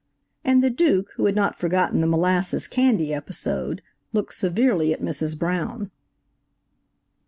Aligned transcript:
And 0.43 0.63
the 0.63 0.71
Duke, 0.71 1.11
who 1.15 1.27
had 1.27 1.35
not 1.35 1.59
forgotten 1.59 2.01
the 2.01 2.07
molasses 2.07 2.65
candy 2.67 3.13
episode, 3.13 3.83
looked 4.13 4.33
severely 4.33 4.91
at 4.93 4.99
Mrs. 5.03 5.37
Brown. 5.37 5.91